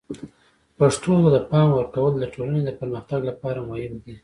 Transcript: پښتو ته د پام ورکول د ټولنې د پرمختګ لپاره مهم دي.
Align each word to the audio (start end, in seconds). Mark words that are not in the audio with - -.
پښتو 0.77 1.11
ته 1.23 1.29
د 1.35 1.37
پام 1.51 1.69
ورکول 1.77 2.13
د 2.17 2.23
ټولنې 2.33 2.61
د 2.65 2.69
پرمختګ 2.79 3.21
لپاره 3.29 3.59
مهم 3.69 3.93
دي. 4.03 4.15